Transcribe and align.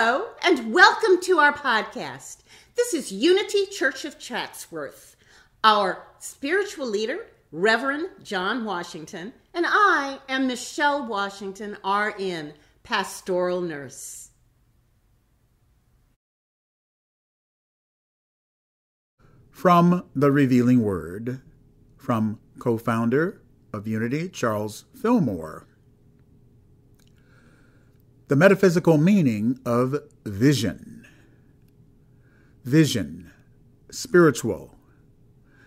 Hello, 0.00 0.28
and 0.44 0.72
welcome 0.72 1.20
to 1.22 1.40
our 1.40 1.52
podcast. 1.52 2.44
This 2.76 2.94
is 2.94 3.10
Unity 3.10 3.66
Church 3.66 4.04
of 4.04 4.16
Chatsworth. 4.16 5.16
Our 5.64 6.04
spiritual 6.20 6.86
leader, 6.86 7.26
Reverend 7.50 8.06
John 8.22 8.64
Washington, 8.64 9.32
and 9.52 9.66
I 9.68 10.20
am 10.28 10.46
Michelle 10.46 11.04
Washington, 11.04 11.76
RN, 11.84 12.54
pastoral 12.84 13.60
nurse. 13.60 14.30
From 19.50 20.04
the 20.14 20.30
Revealing 20.30 20.80
Word, 20.80 21.40
from 21.96 22.38
co 22.60 22.78
founder 22.78 23.42
of 23.72 23.88
Unity, 23.88 24.28
Charles 24.28 24.84
Fillmore. 24.94 25.66
The 28.28 28.36
metaphysical 28.36 28.98
meaning 28.98 29.58
of 29.64 29.96
vision. 30.26 31.06
Vision, 32.62 33.32
spiritual, 33.90 34.74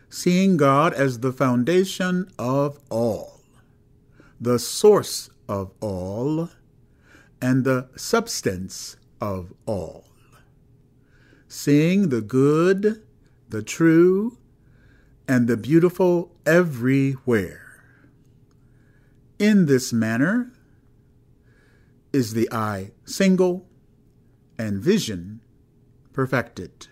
seeing 0.10 0.58
God 0.58 0.94
as 0.94 1.20
the 1.20 1.34
foundation 1.34 2.30
of 2.38 2.80
all, 2.92 3.42
the 4.40 4.60
source 4.60 5.32
of 5.50 5.72
all, 5.80 6.50
and 7.42 7.64
the 7.64 7.90
substance 7.96 8.96
of 9.20 9.54
all. 9.66 10.06
Seeing 11.48 12.10
the 12.10 12.22
good, 12.22 13.02
the 13.50 13.64
true, 13.64 14.38
and 15.28 15.48
the 15.48 15.58
beautiful 15.58 16.32
everywhere. 16.46 17.84
In 19.40 19.66
this 19.66 19.92
manner 19.92 20.52
is 22.14 22.34
the 22.34 22.52
eye 22.52 22.92
single 23.06 23.68
and 24.58 24.82
vision 24.82 25.42
perfected. 26.14 26.88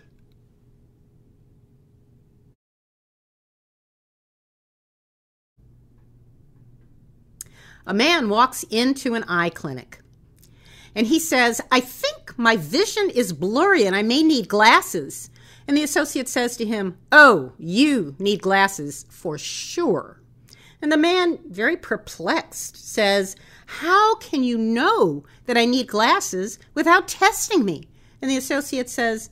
A 7.86 7.94
man 7.94 8.28
walks 8.28 8.62
into 8.70 9.14
an 9.14 9.24
eye 9.24 9.50
clinic 9.50 10.00
and 10.94 11.06
he 11.06 11.18
says, 11.18 11.60
I 11.70 11.80
think 11.80 12.38
my 12.38 12.56
vision 12.56 13.10
is 13.10 13.32
blurry 13.32 13.84
and 13.84 13.96
I 13.96 14.02
may 14.02 14.22
need 14.22 14.48
glasses. 14.48 15.30
And 15.66 15.76
the 15.76 15.82
associate 15.82 16.28
says 16.28 16.56
to 16.56 16.64
him, 16.64 16.98
Oh, 17.12 17.52
you 17.58 18.16
need 18.18 18.42
glasses 18.42 19.06
for 19.08 19.38
sure. 19.38 20.20
And 20.82 20.90
the 20.90 20.96
man, 20.96 21.38
very 21.48 21.76
perplexed, 21.76 22.76
says, 22.76 23.36
How 23.66 24.14
can 24.16 24.42
you 24.42 24.56
know 24.56 25.24
that 25.46 25.58
I 25.58 25.66
need 25.66 25.86
glasses 25.86 26.58
without 26.74 27.08
testing 27.08 27.64
me? 27.64 27.88
And 28.22 28.30
the 28.30 28.36
associate 28.36 28.88
says, 28.88 29.30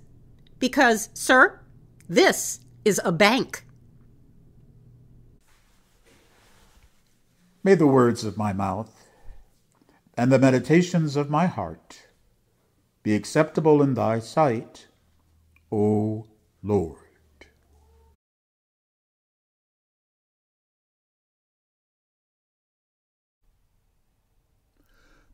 Because, 0.59 1.09
sir, 1.15 1.61
this 2.09 2.61
is 2.85 3.01
a 3.05 3.13
bank. 3.13 3.65
May 7.65 7.75
the 7.75 7.87
words 7.87 8.25
of 8.25 8.37
my 8.37 8.53
mouth 8.53 9.09
and 10.17 10.33
the 10.33 10.39
meditations 10.39 11.17
of 11.17 11.31
my 11.31 11.47
heart 11.47 12.09
be 13.03 13.15
acceptable 13.15 13.83
in 13.83 13.95
thy 13.95 14.19
sight, 14.19 14.87
O 15.71 16.27
Lord. 16.63 17.08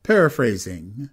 Paraphrasing 0.04 1.08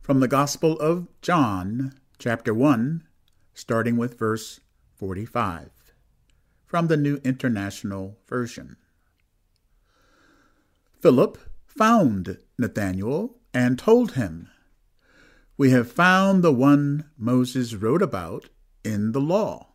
from 0.00 0.20
the 0.20 0.26
Gospel 0.26 0.80
of 0.80 1.06
John, 1.20 1.92
chapter 2.18 2.54
1, 2.54 3.06
starting 3.52 3.98
with 3.98 4.18
verse 4.18 4.58
45, 4.94 5.68
from 6.64 6.86
the 6.86 6.96
New 6.96 7.20
International 7.24 8.16
Version. 8.26 8.78
Philip 10.98 11.36
found 11.66 12.38
Nathanael 12.56 13.36
and 13.52 13.78
told 13.78 14.12
him, 14.12 14.48
We 15.58 15.68
have 15.72 15.92
found 15.92 16.42
the 16.42 16.54
one 16.54 17.10
Moses 17.18 17.74
wrote 17.74 18.00
about 18.00 18.48
in 18.82 19.12
the 19.12 19.20
law, 19.20 19.74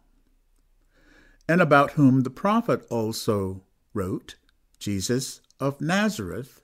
and 1.48 1.62
about 1.62 1.92
whom 1.92 2.24
the 2.24 2.32
prophet 2.32 2.88
also 2.90 3.62
wrote, 3.94 4.34
Jesus 4.80 5.42
of 5.60 5.80
Nazareth, 5.80 6.64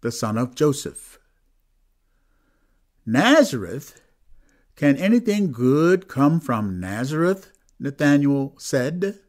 the 0.00 0.12
son 0.12 0.38
of 0.38 0.54
Joseph. 0.54 1.18
Nazareth? 3.04 4.00
Can 4.74 4.96
anything 4.96 5.52
good 5.52 6.08
come 6.08 6.40
from 6.40 6.80
Nazareth? 6.80 7.52
Nathanael 7.78 8.54
said. 8.58 9.20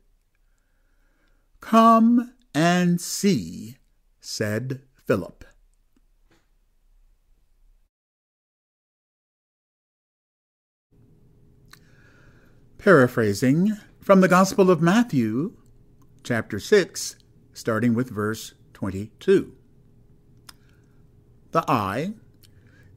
Come 1.61 2.33
and 2.53 2.99
see, 2.99 3.77
said 4.19 4.81
Philip. 5.05 5.45
Paraphrasing 12.77 13.77
from 13.99 14.21
the 14.21 14.27
Gospel 14.27 14.71
of 14.71 14.81
Matthew, 14.81 15.57
chapter 16.23 16.59
6, 16.59 17.17
starting 17.51 17.93
with 17.93 18.09
verse 18.09 18.53
22. 18.73 19.56
The 21.51 21.63
eye 21.69 22.13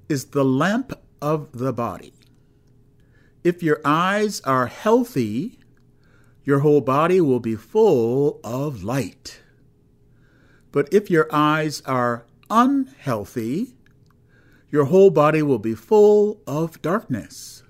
is 0.08 0.26
the 0.26 0.44
lamp 0.44 0.92
of 1.22 1.48
the 1.52 1.72
body. 1.72 2.12
If 3.44 3.62
your 3.62 3.80
eyes 3.84 4.40
are 4.42 4.66
healthy, 4.66 5.58
your 6.44 6.60
whole 6.60 6.80
body 6.80 7.20
will 7.20 7.40
be 7.40 7.54
full 7.56 8.40
of 8.42 8.82
light. 8.82 9.40
But 10.72 10.92
if 10.92 11.10
your 11.10 11.28
eyes 11.32 11.80
are 11.86 12.26
unhealthy, 12.50 13.76
your 14.70 14.84
whole 14.86 15.10
body 15.10 15.42
will 15.42 15.58
be 15.58 15.74
full 15.74 16.40
of 16.46 16.80
darkness. 16.82 17.62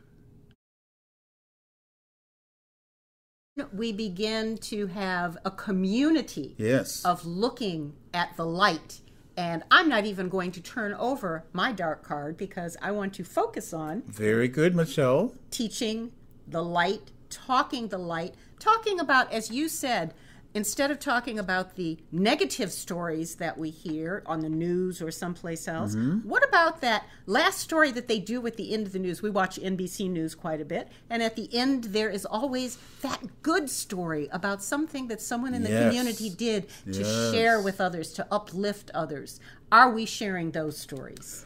We 3.72 3.92
begin 3.92 4.56
to 4.58 4.86
have 4.86 5.36
a 5.44 5.50
community 5.50 6.54
Yes. 6.58 7.04
of 7.04 7.26
looking 7.26 7.94
at 8.14 8.36
the 8.36 8.46
light. 8.46 9.00
And 9.36 9.62
I'm 9.70 9.88
not 9.88 10.04
even 10.04 10.28
going 10.28 10.52
to 10.52 10.60
turn 10.60 10.92
over 10.94 11.44
my 11.52 11.72
dark 11.72 12.02
card 12.02 12.36
because 12.36 12.76
I 12.82 12.90
want 12.90 13.14
to 13.14 13.24
focus 13.24 13.72
on 13.72 14.02
Very 14.06 14.48
good, 14.48 14.74
Michelle. 14.74 15.34
teaching 15.50 16.12
the 16.46 16.62
light, 16.62 17.10
talking 17.30 17.88
the 17.88 17.98
light, 17.98 18.34
talking 18.58 18.98
about, 19.00 19.32
as 19.32 19.50
you 19.50 19.68
said, 19.68 20.12
instead 20.54 20.90
of 20.90 20.98
talking 20.98 21.38
about 21.38 21.76
the 21.76 21.98
negative 22.10 22.72
stories 22.72 23.36
that 23.36 23.56
we 23.56 23.70
hear 23.70 24.22
on 24.26 24.40
the 24.40 24.48
news 24.48 25.00
or 25.00 25.10
someplace 25.10 25.68
else, 25.68 25.94
mm-hmm. 25.94 26.28
what 26.28 26.46
about 26.46 26.80
that 26.80 27.06
last 27.26 27.58
story 27.58 27.90
that 27.92 28.08
they 28.08 28.18
do 28.18 28.44
at 28.46 28.56
the 28.56 28.72
end 28.72 28.86
of 28.86 28.92
the 28.92 28.98
news? 28.98 29.22
We 29.22 29.30
watch 29.30 29.58
NBC 29.58 30.10
News 30.10 30.34
quite 30.34 30.60
a 30.60 30.64
bit, 30.64 30.88
and 31.08 31.22
at 31.22 31.36
the 31.36 31.48
end, 31.54 31.84
there 31.84 32.10
is 32.10 32.26
always 32.26 32.78
that 33.02 33.42
good 33.42 33.70
story 33.70 34.28
about 34.32 34.62
something 34.62 35.08
that 35.08 35.20
someone 35.20 35.54
in 35.54 35.62
the 35.62 35.70
Yes. 35.70 35.84
community 35.84 36.30
did 36.30 36.68
to 36.92 37.00
Yes. 37.02 37.32
share 37.32 37.60
with 37.60 37.80
others, 37.80 38.12
to 38.14 38.26
uplift 38.30 38.90
others. 38.92 39.40
Are 39.70 39.90
we 39.92 40.04
sharing 40.04 40.50
those 40.50 40.76
stories? 40.76 41.44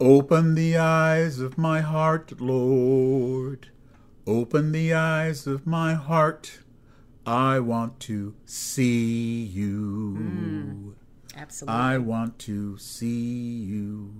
Open 0.00 0.54
the 0.54 0.76
eyes 0.76 1.38
of 1.38 1.56
my 1.56 1.80
heart, 1.80 2.40
Lord. 2.40 3.68
Open 4.26 4.72
the 4.72 4.92
eyes 4.92 5.46
of 5.46 5.66
my 5.66 5.94
heart. 5.94 6.58
I 7.26 7.60
want 7.60 8.00
to 8.00 8.34
see 8.44 9.42
you. 9.44 10.14
Hmm. 10.16 10.90
Absolutely. 11.36 11.80
I 11.80 11.98
want 11.98 12.38
to 12.40 12.78
see 12.78 13.64
you. 13.64 14.12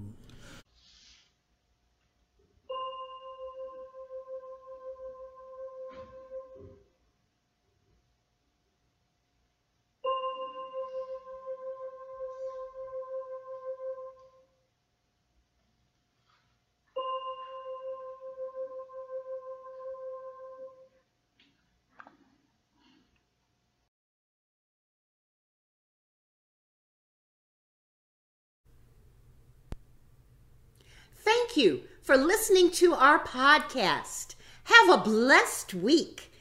Thank 31.55 31.67
you 31.67 31.83
for 32.03 32.17
listening 32.17 32.73
to 32.73 32.95
our 32.95 33.21
podcast. 33.21 34.35
Have 34.65 34.89
a 34.89 35.05
blessed 35.05 35.73
week. 35.73 36.33